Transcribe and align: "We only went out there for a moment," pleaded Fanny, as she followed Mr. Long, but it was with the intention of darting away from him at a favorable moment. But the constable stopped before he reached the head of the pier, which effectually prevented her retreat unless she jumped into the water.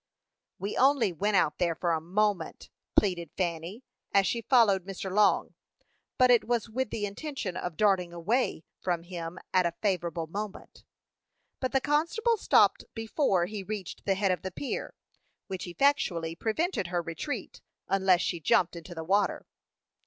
"We 0.57 0.75
only 0.77 1.13
went 1.13 1.35
out 1.35 1.59
there 1.59 1.75
for 1.75 1.91
a 1.91 2.01
moment," 2.01 2.71
pleaded 2.95 3.29
Fanny, 3.37 3.83
as 4.11 4.25
she 4.25 4.41
followed 4.41 4.83
Mr. 4.83 5.11
Long, 5.11 5.53
but 6.17 6.31
it 6.31 6.43
was 6.45 6.67
with 6.67 6.89
the 6.89 7.05
intention 7.05 7.55
of 7.55 7.77
darting 7.77 8.11
away 8.11 8.63
from 8.79 9.03
him 9.03 9.37
at 9.53 9.67
a 9.67 9.75
favorable 9.83 10.25
moment. 10.25 10.83
But 11.59 11.71
the 11.71 11.81
constable 11.81 12.37
stopped 12.37 12.83
before 12.95 13.45
he 13.45 13.61
reached 13.61 14.03
the 14.07 14.15
head 14.15 14.31
of 14.31 14.41
the 14.41 14.49
pier, 14.49 14.95
which 15.45 15.67
effectually 15.67 16.33
prevented 16.33 16.87
her 16.87 17.03
retreat 17.03 17.61
unless 17.87 18.21
she 18.21 18.39
jumped 18.39 18.75
into 18.75 18.95
the 18.95 19.03
water. 19.03 19.45